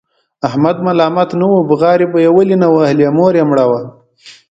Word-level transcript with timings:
احمد 0.47 0.77
ملامت 0.87 1.29
نه 1.39 1.45
و، 1.51 1.55
بغارې 1.69 2.07
به 2.11 2.19
یې 2.25 2.29
ولې 2.35 2.55
نه 2.63 2.67
وهلې؛ 2.73 3.07
مور 3.17 3.33
یې 3.39 3.43
مړه 3.49 3.65
وه. 3.69 3.81